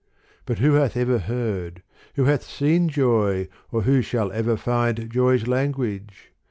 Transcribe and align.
But 0.47 0.57
who 0.57 0.71
hath 0.73 0.97
ever 0.97 1.19
heard, 1.19 1.83
Who 2.15 2.25
hath 2.25 2.41
seen 2.41 2.89
joy, 2.89 3.49
or 3.71 3.83
who 3.83 4.01
shall 4.01 4.31
ever 4.31 4.57
find 4.57 5.11
Joy's 5.11 5.45
language 5.45 6.31